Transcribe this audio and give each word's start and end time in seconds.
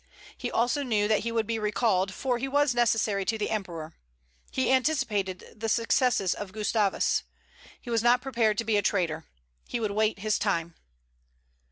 He 0.35 0.49
also 0.49 0.81
knew 0.81 1.07
that 1.07 1.19
he 1.19 1.31
would 1.31 1.45
be 1.45 1.59
recalled, 1.59 2.11
for 2.11 2.39
he 2.39 2.47
was 2.47 2.73
necessary 2.73 3.23
to 3.25 3.37
the 3.37 3.51
Emperor. 3.51 3.93
He 4.49 4.71
anticipated 4.71 5.53
the 5.55 5.69
successes 5.69 6.33
of 6.33 6.51
Gustavus. 6.53 7.21
He 7.79 7.91
was 7.91 8.01
not 8.01 8.19
prepared 8.19 8.57
to 8.57 8.63
be 8.65 8.77
a 8.77 8.81
traitor. 8.81 9.25
He 9.67 9.79
would 9.79 9.91
wait 9.91 10.17
his 10.17 10.39
time. 10.39 10.73